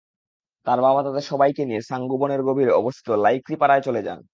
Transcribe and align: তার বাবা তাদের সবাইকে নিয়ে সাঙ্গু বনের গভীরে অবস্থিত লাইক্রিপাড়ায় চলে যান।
তার 0.67 0.79
বাবা 0.81 1.01
তাদের 1.03 1.23
সবাইকে 1.23 1.61
নিয়ে 1.65 1.81
সাঙ্গু 1.81 2.15
বনের 2.21 2.41
গভীরে 2.43 2.71
অবস্থিত 2.73 3.07
লাইক্রিপাড়ায় 3.23 3.83
চলে 3.83 4.01
যান। 4.07 4.21